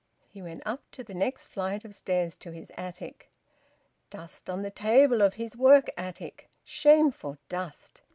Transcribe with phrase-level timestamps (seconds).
[0.27, 3.29] He went up to the next flight of stairs to his attic.
[4.09, 6.49] Dust on the table of his work attic!
[6.63, 8.01] Shameful dust!